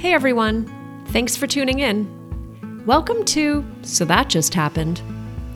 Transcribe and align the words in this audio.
Hey 0.00 0.14
everyone, 0.14 1.04
thanks 1.08 1.36
for 1.36 1.46
tuning 1.46 1.80
in. 1.80 2.82
Welcome 2.86 3.22
to 3.26 3.62
So 3.82 4.06
That 4.06 4.30
Just 4.30 4.54
Happened, 4.54 5.02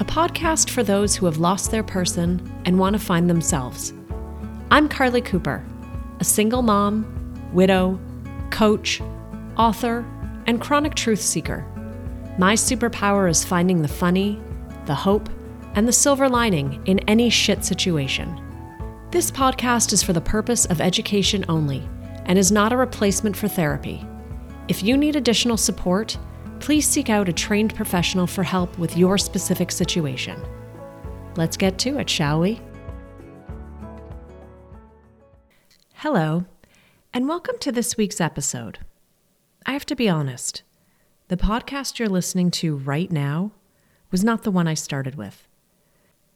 a 0.01 0.05
podcast 0.05 0.69
for 0.69 0.83
those 0.83 1.17
who 1.17 1.25
have 1.25 1.39
lost 1.39 1.71
their 1.71 1.83
person 1.83 2.53
and 2.67 2.79
want 2.79 2.93
to 2.95 3.01
find 3.01 3.31
themselves. 3.31 3.95
I'm 4.71 4.87
Carly 4.87 5.23
Cooper, 5.23 5.65
a 6.21 6.25
single 6.25 6.61
mom, 6.61 7.51
widow, 7.55 7.99
coach, 8.51 9.01
author, 9.57 10.05
and 10.47 10.61
chronic 10.61 10.95
truth 10.95 11.23
seeker. 11.23 11.65
My 12.39 12.53
superpower 12.53 13.31
is 13.31 13.47
finding 13.47 13.81
the 13.81 13.89
funny, 13.89 14.43
the 14.85 14.95
hope, 14.95 15.31
and 15.75 15.89
the 15.89 15.93
silver 15.93 16.29
lining 16.29 16.83
in 16.85 16.99
any 17.09 17.31
shit 17.31 17.65
situation. 17.65 18.39
This 19.11 19.31
podcast 19.31 19.95
is 19.95 20.03
for 20.03 20.13
the 20.13 20.21
purpose 20.21 20.67
of 20.67 20.83
education 20.83 21.47
only 21.49 21.89
and 22.27 22.39
is 22.39 22.53
not 22.53 22.75
a 22.75 22.77
replacement 22.77 23.39
for 23.39 23.49
therapy. 23.49 24.07
If 24.67 24.83
you 24.83 24.97
need 24.97 25.15
additional 25.15 25.59
support, 25.59 26.17
please 26.59 26.89
seek 26.89 27.11
out 27.11 27.29
a 27.29 27.35
trained 27.35 27.75
professional 27.75 28.27
for 28.27 28.43
help 28.43 28.79
with 28.79 28.97
your 28.97 29.19
specific 29.19 29.71
situation. 29.71 30.43
Let's 31.37 31.59
get 31.59 31.77
to 31.81 31.99
it, 31.99 32.09
shall 32.09 32.41
we? 32.41 32.63
Hello, 35.97 36.47
and 37.13 37.29
welcome 37.29 37.59
to 37.59 37.73
this 37.73 37.99
week's 37.99 38.23
episode. 38.23 38.79
I 39.67 39.75
have 39.75 39.85
to 39.85 39.95
be 39.95 40.09
honest, 40.09 40.63
the 41.29 41.37
podcast 41.37 41.99
you're 41.99 42.09
listening 42.09 42.51
to 42.53 42.75
right 42.75 43.13
now 43.13 43.53
was 44.11 44.25
not 44.25 44.45
the 44.45 44.51
one 44.51 44.67
I 44.67 44.75
started 44.75 45.15
with. 45.15 45.47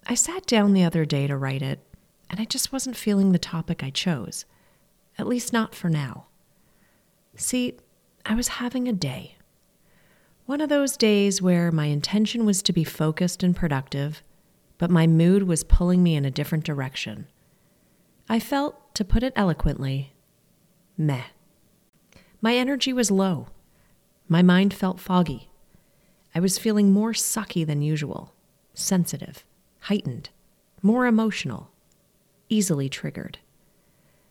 I 0.06 0.12
sat 0.12 0.44
down 0.44 0.74
the 0.74 0.84
other 0.84 1.06
day 1.06 1.26
to 1.28 1.36
write 1.38 1.62
it, 1.62 1.80
and 2.28 2.38
I 2.38 2.44
just 2.44 2.74
wasn't 2.74 2.94
feeling 2.94 3.32
the 3.32 3.38
topic 3.38 3.82
I 3.82 3.88
chose, 3.88 4.44
at 5.16 5.26
least 5.26 5.50
not 5.50 5.74
for 5.74 5.88
now. 5.88 6.26
See, 7.34 7.78
I 8.30 8.34
was 8.34 8.48
having 8.48 8.86
a 8.86 8.92
day. 8.92 9.36
One 10.44 10.60
of 10.60 10.68
those 10.68 10.98
days 10.98 11.40
where 11.40 11.72
my 11.72 11.86
intention 11.86 12.44
was 12.44 12.60
to 12.62 12.74
be 12.74 12.84
focused 12.84 13.42
and 13.42 13.56
productive, 13.56 14.22
but 14.76 14.90
my 14.90 15.06
mood 15.06 15.44
was 15.44 15.64
pulling 15.64 16.02
me 16.02 16.14
in 16.14 16.26
a 16.26 16.30
different 16.30 16.64
direction. 16.64 17.26
I 18.28 18.38
felt, 18.38 18.94
to 18.96 19.04
put 19.04 19.22
it 19.22 19.32
eloquently, 19.34 20.12
meh. 20.98 21.24
My 22.42 22.54
energy 22.54 22.92
was 22.92 23.10
low. 23.10 23.48
My 24.28 24.42
mind 24.42 24.74
felt 24.74 25.00
foggy. 25.00 25.48
I 26.34 26.40
was 26.40 26.58
feeling 26.58 26.92
more 26.92 27.12
sucky 27.12 27.66
than 27.66 27.80
usual, 27.80 28.34
sensitive, 28.74 29.42
heightened, 29.80 30.28
more 30.82 31.06
emotional, 31.06 31.70
easily 32.50 32.90
triggered. 32.90 33.38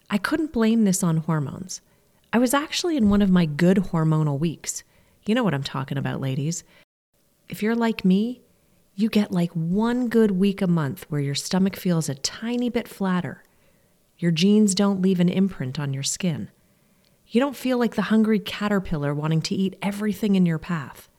I 0.08 0.20
couldn't 0.20 0.54
blame 0.54 0.84
this 0.84 1.02
on 1.02 1.18
hormones. 1.18 1.82
I 2.34 2.40
was 2.40 2.54
actually 2.54 2.98
in 2.98 3.10
one 3.10 3.22
of 3.22 3.30
my 3.30 3.46
good 3.46 3.78
hormonal 3.78 4.38
weeks. 4.38 4.84
You 5.26 5.36
know 5.36 5.44
what 5.44 5.54
I'm 5.54 5.64
talking 5.64 5.98
about, 5.98 6.22
ladies. 6.22 6.64
If 7.48 7.64
you're 7.64 7.76
like 7.76 8.04
me, 8.04 8.42
you 8.96 9.10
get 9.10 9.32
like 9.32 9.52
one 9.52 10.10
good 10.10 10.32
week 10.32 10.62
a 10.62 10.68
month 10.68 11.06
where 11.10 11.22
your 11.22 11.36
stomach 11.36 11.76
feels 11.76 12.10
a 12.10 12.16
tiny 12.16 12.70
bit 12.70 12.88
flatter. 12.88 13.44
Your 14.18 14.32
jeans 14.32 14.74
don't 14.74 15.02
leave 15.02 15.20
an 15.20 15.30
imprint 15.30 15.80
on 15.80 15.94
your 15.94 16.04
skin. 16.04 16.50
You 17.28 17.40
don't 17.40 17.56
feel 17.56 17.78
like 17.78 17.96
the 17.96 18.04
hungry 18.04 18.40
caterpillar 18.40 19.14
wanting 19.14 19.42
to 19.44 19.56
eat 19.56 19.78
everything 19.82 20.36
in 20.36 20.46
your 20.46 20.58
path. 20.58 21.10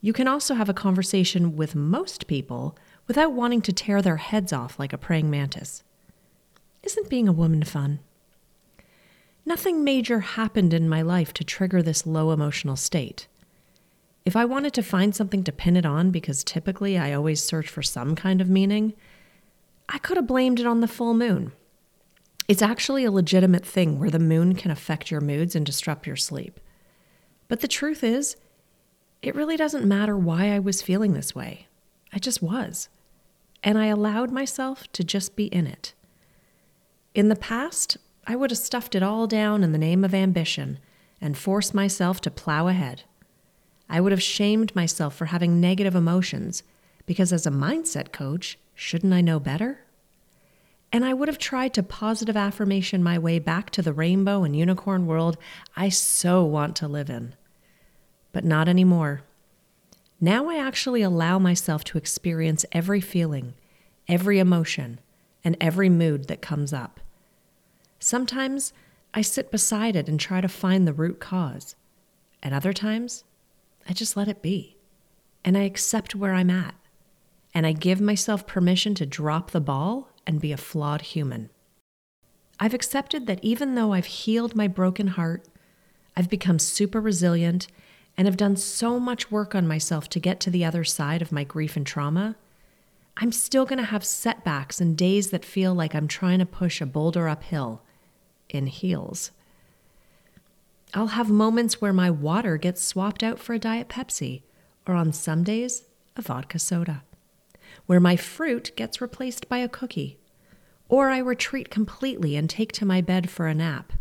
You 0.00 0.12
can 0.12 0.28
also 0.28 0.54
have 0.54 0.68
a 0.68 0.74
conversation 0.74 1.56
with 1.56 1.74
most 1.74 2.26
people 2.26 2.76
without 3.08 3.32
wanting 3.32 3.62
to 3.62 3.72
tear 3.72 4.00
their 4.00 4.18
heads 4.18 4.52
off 4.52 4.78
like 4.78 4.92
a 4.92 4.98
praying 4.98 5.30
mantis. 5.30 5.82
Isn't 6.82 7.08
being 7.08 7.26
a 7.26 7.32
woman 7.32 7.64
fun? 7.64 8.00
Nothing 9.46 9.84
major 9.84 10.20
happened 10.20 10.72
in 10.72 10.88
my 10.88 11.02
life 11.02 11.32
to 11.34 11.44
trigger 11.44 11.82
this 11.82 12.06
low 12.06 12.30
emotional 12.30 12.76
state. 12.76 13.28
If 14.24 14.36
I 14.36 14.46
wanted 14.46 14.72
to 14.74 14.82
find 14.82 15.14
something 15.14 15.44
to 15.44 15.52
pin 15.52 15.76
it 15.76 15.84
on, 15.84 16.10
because 16.10 16.42
typically 16.42 16.96
I 16.96 17.12
always 17.12 17.42
search 17.42 17.68
for 17.68 17.82
some 17.82 18.16
kind 18.16 18.40
of 18.40 18.48
meaning, 18.48 18.94
I 19.88 19.98
could 19.98 20.16
have 20.16 20.26
blamed 20.26 20.60
it 20.60 20.66
on 20.66 20.80
the 20.80 20.88
full 20.88 21.12
moon. 21.12 21.52
It's 22.48 22.62
actually 22.62 23.04
a 23.04 23.12
legitimate 23.12 23.66
thing 23.66 23.98
where 23.98 24.10
the 24.10 24.18
moon 24.18 24.54
can 24.54 24.70
affect 24.70 25.10
your 25.10 25.20
moods 25.20 25.54
and 25.54 25.64
disrupt 25.64 26.06
your 26.06 26.16
sleep. 26.16 26.58
But 27.48 27.60
the 27.60 27.68
truth 27.68 28.02
is, 28.02 28.36
it 29.20 29.34
really 29.34 29.56
doesn't 29.56 29.86
matter 29.86 30.16
why 30.16 30.52
I 30.52 30.58
was 30.58 30.82
feeling 30.82 31.12
this 31.12 31.34
way. 31.34 31.66
I 32.12 32.18
just 32.18 32.42
was. 32.42 32.88
And 33.62 33.78
I 33.78 33.86
allowed 33.86 34.30
myself 34.30 34.90
to 34.92 35.04
just 35.04 35.36
be 35.36 35.46
in 35.46 35.66
it. 35.66 35.92
In 37.14 37.28
the 37.28 37.36
past, 37.36 37.96
I 38.26 38.36
would 38.36 38.50
have 38.50 38.58
stuffed 38.58 38.94
it 38.94 39.02
all 39.02 39.26
down 39.26 39.62
in 39.62 39.72
the 39.72 39.78
name 39.78 40.04
of 40.04 40.14
ambition 40.14 40.78
and 41.20 41.36
forced 41.36 41.74
myself 41.74 42.20
to 42.22 42.30
plow 42.30 42.68
ahead. 42.68 43.02
I 43.88 44.00
would 44.00 44.12
have 44.12 44.22
shamed 44.22 44.74
myself 44.74 45.14
for 45.14 45.26
having 45.26 45.60
negative 45.60 45.94
emotions 45.94 46.62
because, 47.06 47.32
as 47.32 47.46
a 47.46 47.50
mindset 47.50 48.12
coach, 48.12 48.58
shouldn't 48.74 49.12
I 49.12 49.20
know 49.20 49.38
better? 49.38 49.80
And 50.90 51.04
I 51.04 51.12
would 51.12 51.28
have 51.28 51.38
tried 51.38 51.74
to 51.74 51.82
positive 51.82 52.36
affirmation 52.36 53.02
my 53.02 53.18
way 53.18 53.38
back 53.38 53.70
to 53.70 53.82
the 53.82 53.92
rainbow 53.92 54.42
and 54.42 54.56
unicorn 54.56 55.06
world 55.06 55.36
I 55.76 55.88
so 55.88 56.44
want 56.44 56.76
to 56.76 56.88
live 56.88 57.10
in. 57.10 57.34
But 58.32 58.44
not 58.44 58.68
anymore. 58.68 59.22
Now 60.20 60.48
I 60.48 60.56
actually 60.56 61.02
allow 61.02 61.38
myself 61.38 61.84
to 61.84 61.98
experience 61.98 62.64
every 62.72 63.00
feeling, 63.00 63.54
every 64.08 64.38
emotion, 64.38 65.00
and 65.42 65.56
every 65.60 65.90
mood 65.90 66.28
that 66.28 66.40
comes 66.40 66.72
up. 66.72 67.00
Sometimes 68.04 68.74
I 69.14 69.22
sit 69.22 69.50
beside 69.50 69.96
it 69.96 70.10
and 70.10 70.20
try 70.20 70.42
to 70.42 70.46
find 70.46 70.86
the 70.86 70.92
root 70.92 71.20
cause. 71.20 71.74
And 72.42 72.52
other 72.52 72.74
times, 72.74 73.24
I 73.88 73.94
just 73.94 74.14
let 74.14 74.28
it 74.28 74.42
be. 74.42 74.76
And 75.42 75.56
I 75.56 75.62
accept 75.62 76.14
where 76.14 76.34
I'm 76.34 76.50
at. 76.50 76.74
And 77.54 77.66
I 77.66 77.72
give 77.72 78.02
myself 78.02 78.46
permission 78.46 78.94
to 78.96 79.06
drop 79.06 79.52
the 79.52 79.60
ball 79.62 80.10
and 80.26 80.38
be 80.38 80.52
a 80.52 80.58
flawed 80.58 81.00
human. 81.00 81.48
I've 82.60 82.74
accepted 82.74 83.26
that 83.26 83.42
even 83.42 83.74
though 83.74 83.94
I've 83.94 84.04
healed 84.04 84.54
my 84.54 84.68
broken 84.68 85.06
heart, 85.06 85.48
I've 86.14 86.28
become 86.28 86.58
super 86.58 87.00
resilient, 87.00 87.68
and 88.18 88.28
have 88.28 88.36
done 88.36 88.56
so 88.56 89.00
much 89.00 89.30
work 89.30 89.54
on 89.54 89.66
myself 89.66 90.10
to 90.10 90.20
get 90.20 90.40
to 90.40 90.50
the 90.50 90.62
other 90.62 90.84
side 90.84 91.22
of 91.22 91.32
my 91.32 91.42
grief 91.42 91.74
and 91.74 91.86
trauma, 91.86 92.36
I'm 93.16 93.32
still 93.32 93.64
to 93.64 93.82
have 93.82 94.04
setbacks 94.04 94.78
and 94.78 94.94
days 94.94 95.30
that 95.30 95.42
feel 95.42 95.74
like 95.74 95.94
I'm 95.94 96.06
trying 96.06 96.40
to 96.40 96.44
push 96.44 96.82
a 96.82 96.86
boulder 96.86 97.30
uphill 97.30 97.80
in 98.48 98.66
heels. 98.66 99.30
I'll 100.92 101.08
have 101.08 101.28
moments 101.28 101.80
where 101.80 101.92
my 101.92 102.10
water 102.10 102.56
gets 102.56 102.82
swapped 102.82 103.22
out 103.22 103.38
for 103.38 103.54
a 103.54 103.58
Diet 103.58 103.88
Pepsi, 103.88 104.42
or 104.86 104.94
on 104.94 105.12
some 105.12 105.42
days, 105.42 105.84
a 106.16 106.22
vodka 106.22 106.58
soda 106.58 107.02
where 107.86 108.00
my 108.00 108.16
fruit 108.16 108.72
gets 108.76 109.00
replaced 109.00 109.48
by 109.48 109.58
a 109.58 109.68
cookie, 109.68 110.18
or 110.88 111.10
I 111.10 111.18
retreat 111.18 111.70
completely 111.70 112.36
and 112.36 112.48
take 112.48 112.72
to 112.72 112.86
my 112.86 113.00
bed 113.00 113.30
for 113.30 113.46
a 113.46 113.54
nap. 113.54 113.92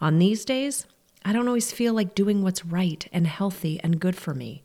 On 0.00 0.18
these 0.18 0.44
days, 0.44 0.86
I 1.24 1.32
don't 1.32 1.48
always 1.48 1.72
feel 1.72 1.92
like 1.92 2.14
doing 2.14 2.42
what's 2.42 2.64
right 2.64 3.06
and 3.12 3.26
healthy 3.26 3.80
and 3.82 4.00
good 4.00 4.16
for 4.16 4.34
me. 4.34 4.62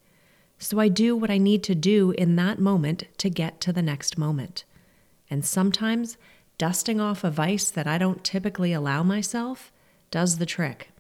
So 0.58 0.80
I 0.80 0.88
do 0.88 1.16
what 1.16 1.30
I 1.30 1.38
need 1.38 1.64
to 1.64 1.76
do 1.76 2.12
in 2.12 2.38
that 2.38 2.60
moment 2.60 3.04
to 3.18 3.30
get 3.30 3.60
to 3.62 3.74
the 3.74 3.82
next 3.82 4.18
moment. 4.18 4.64
And 5.30 5.44
sometimes 5.44 6.18
dusting 6.58 7.02
off 7.02 7.24
a 7.24 7.32
vice 7.32 7.70
that 7.70 7.88
I 7.88 7.98
don't 7.98 8.24
typically 8.24 8.74
allow 8.74 9.04
myself 9.04 9.72
does 10.12 10.38
the 10.38 10.46
trick. 10.46 10.92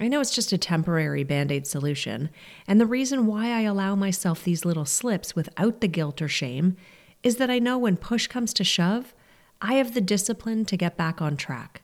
I 0.00 0.08
know 0.08 0.20
it's 0.20 0.34
just 0.34 0.52
a 0.52 0.58
temporary 0.58 1.22
band 1.22 1.52
aid 1.52 1.66
solution, 1.66 2.30
and 2.66 2.80
the 2.80 2.86
reason 2.86 3.26
why 3.26 3.48
I 3.48 3.60
allow 3.60 3.94
myself 3.94 4.42
these 4.42 4.64
little 4.64 4.86
slips 4.86 5.36
without 5.36 5.80
the 5.80 5.88
guilt 5.88 6.22
or 6.22 6.28
shame 6.28 6.76
is 7.22 7.36
that 7.36 7.50
I 7.50 7.58
know 7.58 7.78
when 7.78 7.96
push 7.96 8.26
comes 8.26 8.54
to 8.54 8.64
shove, 8.64 9.14
I 9.60 9.74
have 9.74 9.94
the 9.94 10.00
discipline 10.00 10.64
to 10.66 10.76
get 10.76 10.96
back 10.96 11.20
on 11.20 11.36
track. 11.36 11.82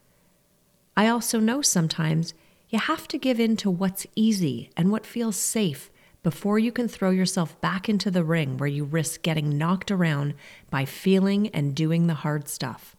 I 0.96 1.06
also 1.06 1.38
know 1.38 1.62
sometimes 1.62 2.34
you 2.70 2.79
have 2.79 3.06
to 3.08 3.19
give 3.19 3.38
in 3.38 3.56
to 3.58 3.70
what's 3.70 4.06
easy 4.17 4.70
and 4.76 4.91
what 4.91 5.06
feels 5.06 5.37
safe 5.37 5.91
before 6.23 6.59
you 6.59 6.73
can 6.73 6.88
throw 6.88 7.11
yourself 7.11 7.59
back 7.61 7.88
into 7.88 8.11
the 8.11 8.25
ring 8.25 8.56
where 8.56 8.69
you 8.69 8.85
risk 8.85 9.23
getting 9.23 9.56
knocked 9.56 9.91
around 9.91 10.35
by 10.70 10.85
feeling 10.85 11.49
and 11.49 11.75
doing 11.75 12.06
the 12.06 12.15
hard 12.15 12.49
stuff. 12.49 12.97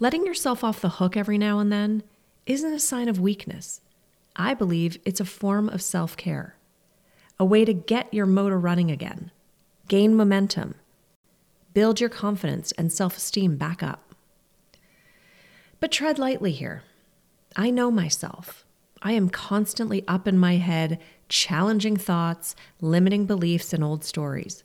Letting 0.00 0.26
yourself 0.26 0.62
off 0.62 0.80
the 0.80 0.88
hook 0.88 1.16
every 1.16 1.38
now 1.38 1.58
and 1.58 1.72
then 1.72 2.02
isn't 2.46 2.72
a 2.72 2.80
sign 2.80 3.08
of 3.08 3.20
weakness. 3.20 3.80
I 4.36 4.54
believe 4.54 4.98
it's 5.04 5.20
a 5.20 5.24
form 5.24 5.68
of 5.68 5.82
self 5.82 6.16
care, 6.16 6.56
a 7.38 7.44
way 7.44 7.64
to 7.64 7.74
get 7.74 8.12
your 8.14 8.26
motor 8.26 8.58
running 8.58 8.90
again, 8.90 9.30
gain 9.88 10.14
momentum, 10.14 10.76
build 11.74 12.00
your 12.00 12.10
confidence 12.10 12.72
and 12.72 12.92
self 12.92 13.16
esteem 13.16 13.56
back 13.56 13.82
up. 13.82 14.14
But 15.80 15.92
tread 15.92 16.18
lightly 16.18 16.52
here. 16.52 16.82
I 17.56 17.70
know 17.70 17.90
myself. 17.90 18.64
I 19.02 19.12
am 19.12 19.28
constantly 19.28 20.04
up 20.08 20.26
in 20.26 20.38
my 20.38 20.56
head, 20.56 20.98
challenging 21.28 21.96
thoughts, 21.96 22.54
limiting 22.80 23.26
beliefs, 23.26 23.72
and 23.72 23.84
old 23.84 24.04
stories. 24.04 24.64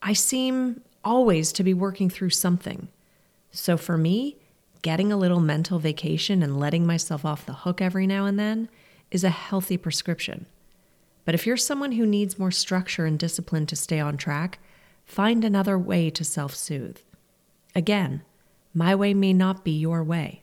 I 0.00 0.12
seem 0.12 0.82
always 1.04 1.52
to 1.52 1.64
be 1.64 1.74
working 1.74 2.10
through 2.10 2.30
something. 2.30 2.88
So 3.50 3.76
for 3.76 3.96
me, 3.96 4.36
getting 4.82 5.12
a 5.12 5.16
little 5.16 5.40
mental 5.40 5.78
vacation 5.78 6.42
and 6.42 6.58
letting 6.58 6.86
myself 6.86 7.24
off 7.24 7.46
the 7.46 7.52
hook 7.52 7.80
every 7.80 8.06
now 8.06 8.26
and 8.26 8.38
then 8.38 8.68
is 9.10 9.24
a 9.24 9.30
healthy 9.30 9.76
prescription. 9.76 10.46
But 11.24 11.34
if 11.34 11.46
you're 11.46 11.56
someone 11.56 11.92
who 11.92 12.06
needs 12.06 12.38
more 12.38 12.50
structure 12.50 13.06
and 13.06 13.18
discipline 13.18 13.66
to 13.66 13.76
stay 13.76 14.00
on 14.00 14.16
track, 14.16 14.58
find 15.04 15.44
another 15.44 15.78
way 15.78 16.10
to 16.10 16.24
self 16.24 16.54
soothe. 16.54 16.98
Again, 17.74 18.22
my 18.74 18.94
way 18.94 19.14
may 19.14 19.32
not 19.32 19.64
be 19.64 19.70
your 19.70 20.02
way. 20.02 20.41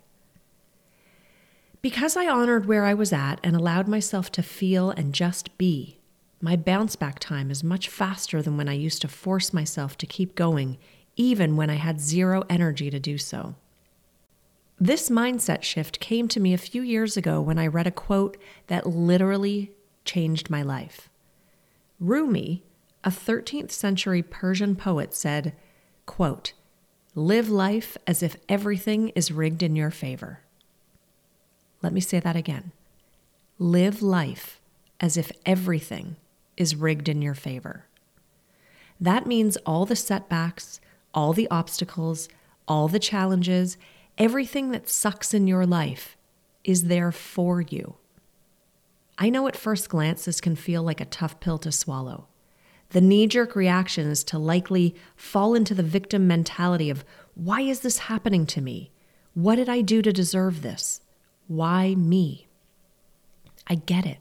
Because 1.82 2.18
I 2.18 2.28
honored 2.28 2.66
where 2.66 2.86
I 2.86 2.94
was 2.94 3.14
at 3.14 3.40
and 3.42 3.56
allowed 3.56 3.88
myself 3.88 4.32
to 4.34 4.44
feel 4.44 4.90
and 4.92 5.14
just 5.14 5.58
be, 5.58 6.00
my 6.42 6.56
bounce 6.56 6.96
back 6.96 7.20
time 7.20 7.50
is 7.52 7.64
much 7.64 7.88
faster 7.88 8.42
than 8.42 8.58
when 8.58 8.68
I 8.68 8.74
used 8.74 9.02
to 9.02 9.08
force 9.08 9.54
myself 9.54 9.98
to 9.98 10.06
keep 10.06 10.36
going, 10.36 10.78
even 11.16 11.56
when 11.56 11.70
I 11.70 11.76
had 11.76 12.02
zero 12.02 12.44
energy 12.50 12.90
to 12.90 13.00
do 13.00 13.18
so. 13.18 13.56
This 14.80 15.10
mindset 15.10 15.64
shift 15.64 16.00
came 16.00 16.30
to 16.30 16.40
me 16.40 16.54
a 16.54 16.58
few 16.58 16.82
years 16.82 17.18
ago 17.18 17.42
when 17.42 17.60
I 17.60 17.68
read 17.68 17.88
a 17.88 17.92
quote 17.92 18.38
that 18.68 18.88
literally 18.88 19.74
changed 20.06 20.50
my 20.50 20.62
life. 20.62 21.10
Rumi, 22.00 22.64
a 23.04 23.10
13th 23.10 23.72
century 23.72 24.24
Persian 24.24 24.76
poet, 24.76 25.14
said, 25.14 25.54
quote, 26.06 26.54
Live 27.16 27.50
life 27.50 27.98
as 28.08 28.24
if 28.24 28.38
everything 28.48 29.10
is 29.10 29.32
rigged 29.32 29.64
in 29.64 29.76
your 29.76 29.92
favor. 29.92 30.40
Let 31.82 31.94
me 31.94 32.02
say 32.02 32.20
that 32.20 32.36
again. 32.36 32.72
Live 33.58 34.02
life 34.02 34.60
as 35.00 35.18
if 35.18 35.32
everything 35.46 36.18
is 36.58 36.76
rigged 36.76 37.08
in 37.08 37.22
your 37.22 37.34
favor. 37.34 37.86
That 39.00 39.26
means 39.26 39.58
all 39.66 39.86
the 39.86 39.96
setbacks, 39.96 40.82
all 41.14 41.34
the 41.34 41.50
obstacles, 41.50 42.28
all 42.68 42.88
the 42.88 43.00
challenges, 43.00 43.78
everything 44.18 44.72
that 44.72 44.90
sucks 44.90 45.34
in 45.34 45.48
your 45.48 45.66
life 45.66 46.18
is 46.64 46.84
there 46.86 47.12
for 47.12 47.62
you. 47.62 47.96
I 49.18 49.30
know 49.30 49.48
at 49.48 49.56
first 49.56 49.90
glance 49.90 50.26
this 50.26 50.42
can 50.42 50.56
feel 50.56 50.84
like 50.84 51.02
a 51.02 51.06
tough 51.06 51.40
pill 51.40 51.58
to 51.60 51.72
swallow. 51.72 52.28
The 52.90 53.02
knee 53.02 53.28
jerk 53.28 53.56
reaction 53.56 54.08
is 54.08 54.24
to 54.26 54.40
likely 54.40 54.96
fall 55.16 55.56
into 55.56 55.74
the 55.74 55.84
victim 55.84 56.28
mentality 56.28 56.90
of 56.90 57.06
why 57.36 57.62
is 57.62 57.82
this 57.82 58.00
happening 58.00 58.46
to 58.48 58.62
me? 58.62 58.92
What 59.34 59.56
did 59.56 59.70
I 59.70 59.82
do 59.82 60.02
to 60.02 60.12
deserve 60.12 60.62
this? 60.62 61.02
Why 61.50 61.96
me? 61.96 62.48
I 63.66 63.74
get 63.74 64.06
it. 64.06 64.20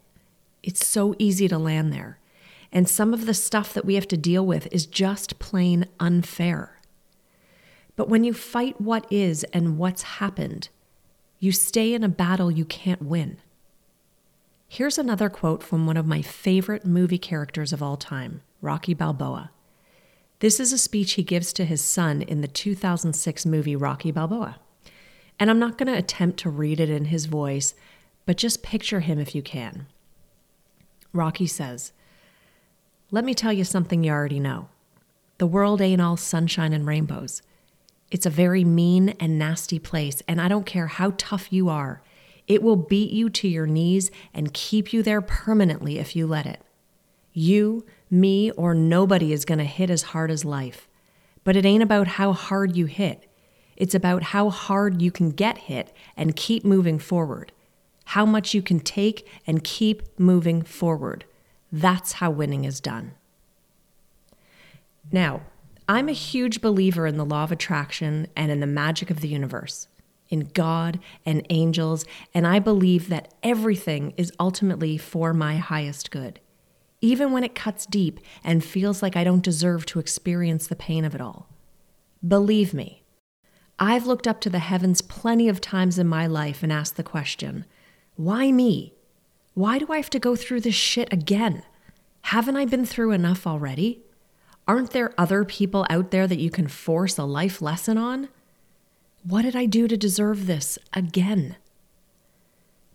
It's 0.62 0.86
so 0.86 1.14
easy 1.18 1.46
to 1.48 1.58
land 1.58 1.92
there. 1.92 2.18
And 2.72 2.88
some 2.88 3.12
of 3.12 3.26
the 3.26 3.34
stuff 3.34 3.74
that 3.74 3.84
we 3.84 3.96
have 3.96 4.08
to 4.08 4.16
deal 4.16 4.46
with 4.46 4.66
is 4.72 4.86
just 4.86 5.38
plain 5.38 5.84
unfair. 6.00 6.80
But 7.96 8.08
when 8.08 8.24
you 8.24 8.32
fight 8.32 8.80
what 8.80 9.06
is 9.12 9.44
and 9.52 9.76
what's 9.76 10.02
happened, 10.02 10.70
you 11.38 11.52
stay 11.52 11.92
in 11.92 12.02
a 12.02 12.08
battle 12.08 12.50
you 12.50 12.64
can't 12.64 13.02
win. 13.02 13.36
Here's 14.66 14.96
another 14.96 15.28
quote 15.28 15.62
from 15.62 15.86
one 15.86 15.98
of 15.98 16.06
my 16.06 16.22
favorite 16.22 16.86
movie 16.86 17.18
characters 17.18 17.74
of 17.74 17.82
all 17.82 17.98
time, 17.98 18.40
Rocky 18.62 18.94
Balboa. 18.94 19.50
This 20.38 20.58
is 20.58 20.72
a 20.72 20.78
speech 20.78 21.12
he 21.12 21.22
gives 21.22 21.52
to 21.52 21.66
his 21.66 21.84
son 21.84 22.22
in 22.22 22.40
the 22.40 22.48
2006 22.48 23.44
movie 23.44 23.76
Rocky 23.76 24.12
Balboa. 24.12 24.60
And 25.38 25.50
I'm 25.50 25.58
not 25.58 25.78
going 25.78 25.92
to 25.92 25.98
attempt 25.98 26.38
to 26.40 26.50
read 26.50 26.80
it 26.80 26.90
in 26.90 27.06
his 27.06 27.26
voice, 27.26 27.74
but 28.26 28.36
just 28.36 28.62
picture 28.62 29.00
him 29.00 29.18
if 29.18 29.34
you 29.34 29.42
can. 29.42 29.86
Rocky 31.12 31.46
says, 31.46 31.92
Let 33.10 33.24
me 33.24 33.34
tell 33.34 33.52
you 33.52 33.64
something 33.64 34.02
you 34.02 34.12
already 34.12 34.40
know. 34.40 34.68
The 35.38 35.46
world 35.46 35.80
ain't 35.80 36.02
all 36.02 36.16
sunshine 36.16 36.72
and 36.72 36.86
rainbows. 36.86 37.42
It's 38.10 38.26
a 38.26 38.30
very 38.30 38.64
mean 38.64 39.10
and 39.20 39.38
nasty 39.38 39.78
place, 39.78 40.22
and 40.26 40.40
I 40.40 40.48
don't 40.48 40.66
care 40.66 40.86
how 40.86 41.12
tough 41.16 41.52
you 41.52 41.68
are. 41.68 42.02
It 42.46 42.62
will 42.62 42.76
beat 42.76 43.10
you 43.10 43.28
to 43.30 43.46
your 43.46 43.66
knees 43.66 44.10
and 44.32 44.54
keep 44.54 44.92
you 44.92 45.02
there 45.02 45.20
permanently 45.20 45.98
if 45.98 46.16
you 46.16 46.26
let 46.26 46.46
it. 46.46 46.62
You, 47.32 47.84
me, 48.10 48.50
or 48.52 48.74
nobody 48.74 49.32
is 49.32 49.44
going 49.44 49.58
to 49.58 49.64
hit 49.64 49.90
as 49.90 50.02
hard 50.02 50.30
as 50.30 50.44
life. 50.44 50.88
But 51.44 51.56
it 51.56 51.66
ain't 51.66 51.82
about 51.82 52.08
how 52.08 52.32
hard 52.32 52.76
you 52.76 52.86
hit. 52.86 53.27
It's 53.78 53.94
about 53.94 54.24
how 54.24 54.50
hard 54.50 55.00
you 55.00 55.12
can 55.12 55.30
get 55.30 55.56
hit 55.56 55.92
and 56.16 56.34
keep 56.34 56.64
moving 56.64 56.98
forward. 56.98 57.52
How 58.06 58.26
much 58.26 58.52
you 58.52 58.60
can 58.60 58.80
take 58.80 59.24
and 59.46 59.62
keep 59.62 60.02
moving 60.18 60.62
forward. 60.62 61.24
That's 61.70 62.14
how 62.14 62.32
winning 62.32 62.64
is 62.64 62.80
done. 62.80 63.12
Now, 65.12 65.42
I'm 65.88 66.08
a 66.08 66.12
huge 66.12 66.60
believer 66.60 67.06
in 67.06 67.18
the 67.18 67.24
law 67.24 67.44
of 67.44 67.52
attraction 67.52 68.26
and 68.34 68.50
in 68.50 68.58
the 68.58 68.66
magic 68.66 69.10
of 69.10 69.20
the 69.20 69.28
universe, 69.28 69.86
in 70.28 70.50
God 70.52 70.98
and 71.24 71.46
angels, 71.48 72.04
and 72.34 72.48
I 72.48 72.58
believe 72.58 73.08
that 73.10 73.32
everything 73.44 74.12
is 74.16 74.32
ultimately 74.40 74.98
for 74.98 75.32
my 75.32 75.56
highest 75.56 76.10
good, 76.10 76.40
even 77.00 77.30
when 77.30 77.44
it 77.44 77.54
cuts 77.54 77.86
deep 77.86 78.18
and 78.42 78.64
feels 78.64 79.02
like 79.02 79.14
I 79.14 79.22
don't 79.22 79.42
deserve 79.42 79.86
to 79.86 80.00
experience 80.00 80.66
the 80.66 80.74
pain 80.74 81.04
of 81.04 81.14
it 81.14 81.20
all. 81.20 81.46
Believe 82.26 82.74
me, 82.74 82.97
I've 83.78 84.06
looked 84.06 84.26
up 84.26 84.40
to 84.40 84.50
the 84.50 84.58
heavens 84.58 85.00
plenty 85.00 85.48
of 85.48 85.60
times 85.60 85.98
in 85.98 86.06
my 86.06 86.26
life 86.26 86.62
and 86.62 86.72
asked 86.72 86.96
the 86.96 87.02
question 87.02 87.64
why 88.16 88.50
me? 88.50 88.94
Why 89.54 89.78
do 89.78 89.86
I 89.90 89.96
have 89.96 90.10
to 90.10 90.18
go 90.18 90.34
through 90.34 90.62
this 90.62 90.74
shit 90.74 91.12
again? 91.12 91.62
Haven't 92.22 92.56
I 92.56 92.64
been 92.64 92.84
through 92.84 93.12
enough 93.12 93.46
already? 93.46 94.02
Aren't 94.66 94.90
there 94.90 95.14
other 95.16 95.44
people 95.44 95.86
out 95.88 96.10
there 96.10 96.26
that 96.26 96.38
you 96.38 96.50
can 96.50 96.68
force 96.68 97.16
a 97.16 97.24
life 97.24 97.62
lesson 97.62 97.96
on? 97.96 98.28
What 99.22 99.42
did 99.42 99.56
I 99.56 99.66
do 99.66 99.88
to 99.88 99.96
deserve 99.96 100.46
this 100.46 100.78
again? 100.92 101.56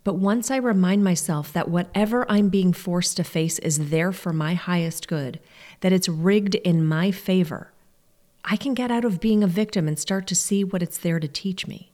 But 0.03 0.15
once 0.15 0.51
I 0.51 0.57
remind 0.57 1.03
myself 1.03 1.51
that 1.53 1.69
whatever 1.69 2.29
I'm 2.29 2.49
being 2.49 2.73
forced 2.73 3.17
to 3.17 3.23
face 3.23 3.59
is 3.59 3.89
there 3.89 4.11
for 4.11 4.33
my 4.33 4.53
highest 4.53 5.07
good, 5.07 5.39
that 5.79 5.93
it's 5.93 6.09
rigged 6.09 6.55
in 6.55 6.85
my 6.85 7.11
favor, 7.11 7.72
I 8.45 8.55
can 8.57 8.73
get 8.73 8.91
out 8.91 9.05
of 9.05 9.19
being 9.19 9.43
a 9.43 9.47
victim 9.47 9.87
and 9.87 9.97
start 9.97 10.27
to 10.27 10.35
see 10.35 10.63
what 10.63 10.83
it's 10.83 10.97
there 10.97 11.19
to 11.19 11.27
teach 11.27 11.65
me. 11.65 11.91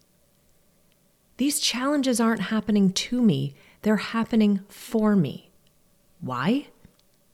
These 1.37 1.59
challenges 1.59 2.19
aren't 2.19 2.41
happening 2.41 2.91
to 2.91 3.21
me, 3.21 3.53
they're 3.81 3.97
happening 3.97 4.61
for 4.67 5.15
me. 5.15 5.51
Why? 6.19 6.67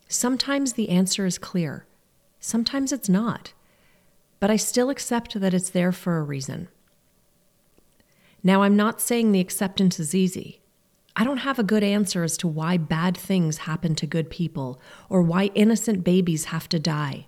Sometimes 0.08 0.74
the 0.74 0.90
answer 0.90 1.26
is 1.26 1.38
clear. 1.38 1.88
Sometimes 2.40 2.92
it's 2.92 3.10
not. 3.10 3.54
But 4.40 4.52
I 4.52 4.58
still 4.58 4.90
accept 4.90 5.40
that 5.40 5.54
it's 5.54 5.72
there 5.72 5.92
for 5.92 6.18
a 6.18 6.24
reason. 6.24 6.68
Now, 8.44 8.62
I'm 8.62 8.76
not 8.76 9.02
saying 9.02 9.32
the 9.32 9.40
acceptance 9.40 10.00
is 10.00 10.14
easy. 10.14 10.62
I 11.16 11.24
don't 11.24 11.38
have 11.38 11.58
a 11.58 11.64
good 11.64 11.82
answer 11.82 12.24
as 12.24 12.38
to 12.38 12.48
why 12.48 12.78
bad 12.78 13.18
things 13.18 13.60
happen 13.60 13.96
to 13.96 14.06
good 14.06 14.30
people, 14.30 14.80
or 15.10 15.24
why 15.24 15.46
innocent 15.56 16.04
babies 16.04 16.46
have 16.46 16.70
to 16.70 16.78
die, 16.78 17.26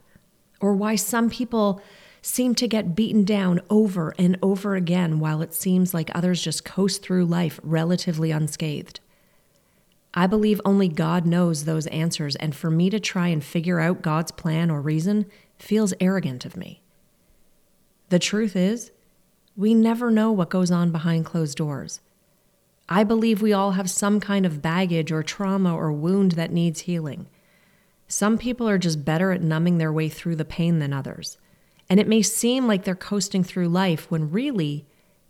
or 0.60 0.74
why 0.74 0.96
some 0.96 1.30
people 1.30 1.82
seem 2.22 2.56
to 2.56 2.68
get 2.68 2.96
beaten 2.96 3.24
down 3.24 3.62
over 3.70 4.14
and 4.18 4.38
over 4.42 4.76
again 4.76 5.20
while 5.20 5.42
it 5.42 5.54
seems 5.54 5.94
like 5.94 6.10
others 6.14 6.42
just 6.42 6.66
coast 6.66 7.02
through 7.02 7.26
life 7.26 7.60
relatively 7.64 8.32
unscathed. 8.32 9.00
I 10.14 10.28
believe 10.28 10.60
only 10.66 10.88
God 10.88 11.26
knows 11.26 11.66
those 11.66 11.86
answers, 11.88 12.36
and 12.38 12.56
for 12.56 12.72
me 12.72 12.90
to 12.90 13.00
try 13.00 13.28
and 13.28 13.44
figure 13.44 13.80
out 13.80 14.02
God's 14.02 14.32
plan 14.32 14.72
or 14.72 14.82
reason 14.82 15.28
feels 15.60 15.94
arrogant 16.00 16.44
of 16.44 16.58
me. 16.58 16.82
The 18.10 18.20
truth 18.20 18.56
is, 18.56 18.92
we 19.56 19.74
never 19.74 20.10
know 20.10 20.32
what 20.32 20.50
goes 20.50 20.72
on 20.72 20.92
behind 20.92 21.26
closed 21.26 21.58
doors. 21.58 22.00
I 22.90 23.04
believe 23.04 23.42
we 23.42 23.54
all 23.54 23.72
have 23.72 23.90
some 23.90 24.20
kind 24.20 24.46
of 24.46 24.62
baggage 24.62 25.12
or 25.12 25.24
trauma 25.24 25.76
or 25.76 25.92
wound 25.92 26.34
that 26.34 26.52
needs 26.52 26.82
healing. 26.82 27.28
Some 28.08 28.38
people 28.38 28.68
are 28.70 28.78
just 28.78 29.04
better 29.04 29.32
at 29.32 29.42
numbing 29.42 29.78
their 29.78 29.92
way 29.92 30.10
through 30.10 30.38
the 30.38 30.46
pain 30.46 30.80
than 30.80 30.94
others. 30.94 31.38
And 31.90 32.00
it 32.00 32.08
may 32.08 32.22
seem 32.22 32.68
like 32.68 32.84
they're 32.84 32.96
coasting 32.96 33.44
through 33.44 33.70
life 33.70 34.10
when 34.10 34.32
really 34.32 34.86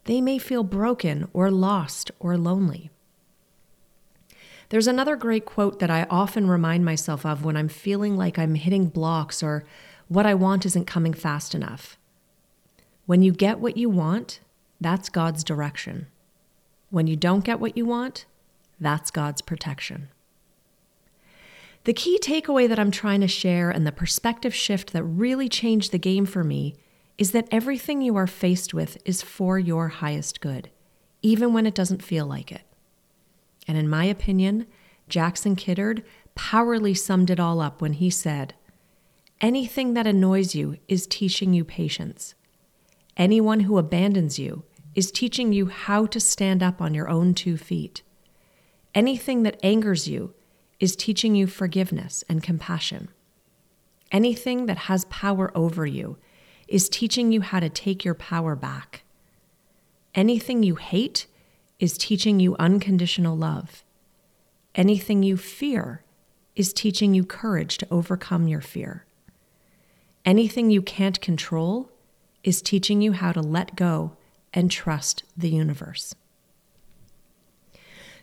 they 0.05 0.21
may 0.21 0.37
feel 0.37 0.63
broken 0.63 1.27
or 1.33 1.51
lost 1.51 2.11
or 2.19 2.37
lonely. 2.37 2.89
There's 4.69 4.87
another 4.87 5.15
great 5.15 5.45
quote 5.45 5.79
that 5.79 5.89
I 5.89 6.07
often 6.09 6.47
remind 6.47 6.83
myself 6.83 7.25
of 7.25 7.45
when 7.45 7.55
I'm 7.55 7.69
feeling 7.69 8.17
like 8.17 8.37
I'm 8.37 8.55
hitting 8.55 8.87
blocks 8.87 9.41
or 9.41 9.65
what 10.07 10.25
I 10.25 10.33
want 10.33 10.65
isn't 10.65 10.85
coming 10.85 11.13
fast 11.13 11.55
enough. 11.55 11.97
When 13.05 13.21
you 13.21 13.31
get 13.31 13.59
what 13.59 13.77
you 13.77 13.89
want, 13.89 14.39
that's 14.81 15.09
God's 15.09 15.43
direction. 15.43 16.07
When 16.89 17.07
you 17.07 17.15
don't 17.15 17.45
get 17.45 17.59
what 17.59 17.77
you 17.77 17.85
want, 17.85 18.25
that's 18.79 19.11
God's 19.11 19.41
protection. 19.41 20.09
The 21.87 21.93
key 21.93 22.19
takeaway 22.21 22.67
that 22.67 22.79
I'm 22.79 22.91
trying 22.91 23.21
to 23.21 23.29
share 23.29 23.69
and 23.69 23.87
the 23.87 23.93
perspective 23.93 24.53
shift 24.53 24.91
that 24.91 25.05
really 25.05 25.47
changed 25.47 25.93
the 25.93 25.97
game 25.97 26.25
for 26.25 26.43
me 26.43 26.75
is 27.17 27.31
that 27.31 27.47
everything 27.49 28.01
you 28.01 28.17
are 28.17 28.27
faced 28.27 28.73
with 28.73 28.97
is 29.05 29.21
for 29.21 29.57
your 29.57 29.87
highest 29.87 30.41
good, 30.41 30.69
even 31.21 31.53
when 31.53 31.65
it 31.65 31.73
doesn't 31.73 32.03
feel 32.03 32.25
like 32.25 32.51
it. 32.51 32.63
And 33.69 33.77
in 33.77 33.87
my 33.87 34.03
opinion, 34.03 34.67
Jackson 35.07 35.55
Kiddard 35.55 36.03
powerfully 36.35 36.93
summed 36.93 37.29
it 37.29 37.39
all 37.39 37.61
up 37.61 37.81
when 37.81 37.93
he 37.93 38.09
said, 38.09 38.53
Anything 39.39 39.93
that 39.93 40.05
annoys 40.05 40.53
you 40.53 40.75
is 40.89 41.07
teaching 41.07 41.53
you 41.53 41.63
patience. 41.63 42.35
Anyone 43.15 43.61
who 43.61 43.77
abandons 43.77 44.37
you 44.37 44.65
is 44.93 45.09
teaching 45.09 45.53
you 45.53 45.67
how 45.67 46.05
to 46.07 46.19
stand 46.19 46.61
up 46.61 46.81
on 46.81 46.93
your 46.93 47.07
own 47.07 47.33
two 47.33 47.55
feet. 47.55 48.01
Anything 48.93 49.43
that 49.43 49.57
angers 49.63 50.05
you 50.09 50.33
is 50.79 50.95
teaching 50.95 51.35
you 51.35 51.47
forgiveness 51.47 52.23
and 52.29 52.43
compassion. 52.43 53.09
Anything 54.11 54.67
that 54.67 54.77
has 54.77 55.05
power 55.05 55.51
over 55.55 55.85
you 55.85 56.17
is 56.67 56.89
teaching 56.89 57.31
you 57.31 57.41
how 57.41 57.59
to 57.59 57.69
take 57.69 58.05
your 58.05 58.13
power 58.13 58.55
back. 58.55 59.03
Anything 60.13 60.63
you 60.63 60.75
hate 60.75 61.27
is 61.79 61.97
teaching 61.97 62.39
you 62.39 62.55
unconditional 62.57 63.35
love. 63.35 63.83
Anything 64.75 65.23
you 65.23 65.37
fear 65.37 66.03
is 66.55 66.73
teaching 66.73 67.13
you 67.13 67.23
courage 67.23 67.77
to 67.77 67.87
overcome 67.91 68.47
your 68.47 68.61
fear. 68.61 69.05
Anything 70.25 70.69
you 70.69 70.81
can't 70.81 71.21
control 71.21 71.89
is 72.43 72.61
teaching 72.61 73.01
you 73.01 73.13
how 73.13 73.31
to 73.31 73.41
let 73.41 73.75
go 73.75 74.17
and 74.53 74.71
trust 74.71 75.23
the 75.35 75.49
universe. 75.49 76.15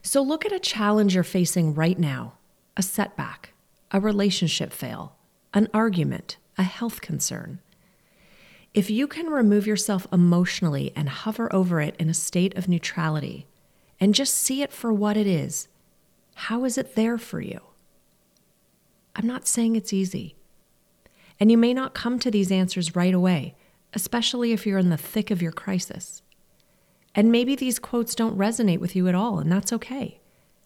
So 0.03 0.23
look 0.23 0.45
at 0.45 0.53
a 0.53 0.59
challenge 0.59 1.15
you're 1.15 1.25
facing 1.25 1.75
right 1.75 1.99
now 1.99 2.35
a 2.77 2.83
setback, 2.83 3.53
a 3.91 4.01
relationship 4.01 4.73
fail, 4.73 5.17
an 5.53 5.69
argument, 5.73 6.37
a 6.59 6.63
health 6.63 7.01
concern. 7.01 7.61
If 8.73 8.91
you 8.91 9.07
can 9.07 9.27
remove 9.27 9.67
yourself 9.67 10.07
emotionally 10.13 10.93
and 10.97 11.09
hover 11.09 11.53
over 11.55 11.81
it 11.81 11.95
in 11.99 12.09
a 12.09 12.15
state 12.15 12.57
of 12.57 12.69
neutrality 12.69 13.47
and 14.01 14.15
just 14.15 14.35
see 14.35 14.63
it 14.63 14.73
for 14.73 14.93
what 14.93 15.17
it 15.17 15.27
is, 15.27 15.69
how 16.35 16.65
is 16.65 16.77
it 16.77 16.97
there 16.97 17.19
for 17.19 17.41
you? 17.41 17.61
I'm 19.15 19.27
not 19.27 19.47
saying 19.47 19.77
it's 19.77 19.93
easy. 19.93 20.35
And 21.39 21.51
you 21.51 21.59
may 21.59 21.73
not 21.73 21.95
come 21.95 22.19
to 22.19 22.31
these 22.31 22.51
answers 22.51 22.97
right 22.97 23.15
away, 23.15 23.55
especially 23.93 24.53
if 24.53 24.67
you're 24.67 24.79
in 24.79 24.91
the 24.91 24.97
thick 24.97 25.31
of 25.31 25.41
your 25.41 25.53
crisis. 25.53 26.23
And 27.15 27.31
maybe 27.31 27.55
these 27.55 27.79
quotes 27.79 28.17
don't 28.17 28.37
resonate 28.37 28.81
with 28.81 28.97
you 28.97 29.07
at 29.07 29.15
all, 29.15 29.39
and 29.39 29.51
that's 29.51 29.73
okay. 29.73 30.21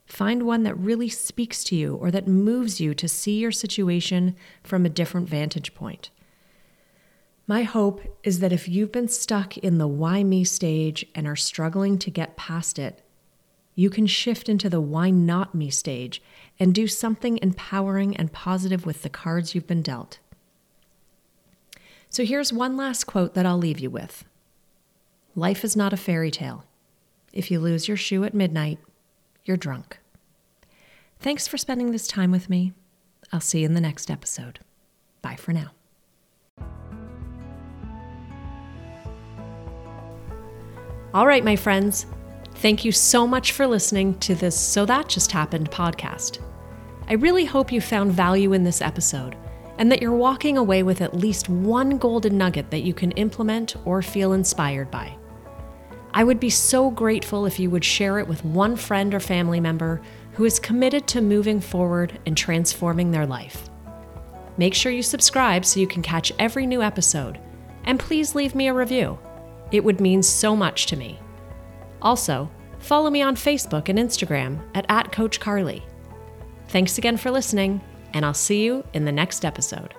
Find 0.09 0.45
one 0.45 0.63
that 0.63 0.79
really 0.79 1.11
speaks 1.11 1.63
to 1.65 1.77
you 1.77 1.95
or 1.95 2.11
that 2.11 2.27
moves 2.27 2.81
you 2.81 2.95
to 2.95 3.07
see 3.07 3.39
your 3.39 3.53
situation 3.53 4.35
from 4.63 4.87
a 4.87 4.91
different 4.91 5.29
vantage 5.29 5.75
point. 5.75 6.11
My 7.47 7.63
hope 7.63 8.01
is 8.23 8.41
that 8.41 8.53
if 8.53 8.69
you've 8.69 8.93
been 8.93 9.09
stuck 9.09 9.57
in 9.59 9.79
the 9.79 9.87
why 9.87 10.25
me 10.25 10.45
stage 10.45 11.05
and 11.15 11.27
are 11.27 11.37
struggling 11.37 11.99
to 11.99 12.11
get 12.11 12.37
past 12.37 12.79
it, 12.79 13.03
you 13.75 13.91
can 13.91 14.07
shift 14.07 14.49
into 14.49 14.69
the 14.69 14.81
why 14.81 15.11
not 15.11 15.55
me 15.55 15.71
stage 15.71 16.21
and 16.59 16.75
do 16.75 16.89
something 16.89 17.39
empowering 17.43 18.17
and 18.17 18.33
positive 18.33 18.85
with 18.85 19.03
the 19.03 19.09
cards 19.09 19.55
you've 19.55 19.67
been 19.67 19.83
dealt. 19.83 20.19
So 22.11 22.25
here's 22.25 22.53
one 22.53 22.77
last 22.77 23.05
quote 23.05 23.35
that 23.35 23.47
I'll 23.47 23.59
leave 23.59 23.79
you 23.79 23.91
with 23.91 24.25
Life 25.35 25.65
is 25.65 25.77
not 25.77 25.93
a 25.93 25.99
fairy 25.99 26.31
tale. 26.31 26.65
If 27.33 27.51
you 27.51 27.61
lose 27.61 27.87
your 27.87 27.97
shoe 27.97 28.25
at 28.25 28.35
midnight, 28.35 28.79
you're 29.49 29.57
drunk. 29.57 29.99
Thanks 31.19 31.49
for 31.49 31.59
spending 31.59 31.91
this 31.91 32.07
time 32.07 32.31
with 32.31 32.49
me. 32.49 32.73
I'll 33.33 33.41
see 33.41 33.61
you 33.61 33.67
in 33.67 33.75
the 33.75 33.81
next 33.81 34.11
episode. 34.11 34.61
Bye 35.23 35.37
for 35.37 35.53
now. 35.53 35.73
All 41.13 41.27
right, 41.27 41.43
my 41.43 41.57
friends. 41.57 42.07
Thank 42.57 42.85
you 42.85 42.93
so 42.93 43.27
much 43.27 43.53
for 43.53 43.67
listening 43.67 44.19
to 44.21 44.35
this 44.35 44.59
So 44.59 44.85
That 44.85 45.09
Just 45.09 45.33
Happened 45.33 45.71
podcast. 45.71 46.39
I 47.09 47.15
really 47.15 47.45
hope 47.45 47.73
you 47.73 47.81
found 47.81 48.13
value 48.13 48.53
in 48.53 48.63
this 48.63 48.83
episode 48.83 49.37
and 49.79 49.91
that 49.91 50.03
you're 50.03 50.13
walking 50.13 50.59
away 50.59 50.83
with 50.83 51.01
at 51.01 51.17
least 51.17 51.49
one 51.49 51.99
golden 51.99 52.37
nugget 52.37 52.71
that 52.71 52.83
you 52.83 52.93
can 52.93 53.13
implement 53.13 53.75
or 53.85 54.03
feel 54.03 54.35
inspired 54.35 54.91
by. 54.91 55.18
I 56.13 56.25
would 56.25 56.41
be 56.41 56.51
so 56.51 56.91
grateful 56.91 57.47
if 57.47 57.59
you 57.59 57.71
would 57.71 57.85
share 57.85 58.19
it 58.19 58.27
with 58.27 58.45
one 58.45 58.77
friend 58.77 59.15
or 59.15 59.21
family 59.21 59.61
member 59.61 60.01
who 60.33 60.45
is 60.45 60.59
committed 60.59 61.07
to 61.09 61.21
moving 61.21 61.61
forward 61.61 62.19
and 62.27 62.37
transforming 62.37 63.11
their 63.11 63.27
life. 63.27 63.69
Make 64.57 64.75
sure 64.75 64.91
you 64.91 65.03
subscribe 65.03 65.65
so 65.65 65.81
you 65.81 65.87
can 65.87 66.03
catch 66.03 66.33
every 66.39 66.67
new 66.67 66.83
episode, 66.83 67.39
and 67.85 68.01
please 68.01 68.35
leave 68.35 68.55
me 68.55 68.69
a 68.69 68.75
review. 68.75 69.19
It 69.71 69.85
would 69.85 70.01
mean 70.01 70.23
so 70.23 70.57
much 70.57 70.87
to 70.87 70.97
me. 70.97 71.19
Also, 72.01 72.51
follow 72.79 73.11
me 73.11 73.23
on 73.23 73.37
Facebook 73.37 73.89
and 73.89 73.99
Instagram 73.99 74.61
at, 74.75 74.87
at 74.89 75.13
Coach 75.13 75.41
Carly. 75.41 75.85
Thanks 76.69 76.99
again 76.99 77.17
for 77.17 77.31
listening, 77.31 77.81
and 78.15 78.25
I'll 78.25 78.35
see 78.35 78.65
you 78.65 78.85
in 78.95 79.05
the 79.05 79.13
next 79.13 79.45
episode. 79.45 79.95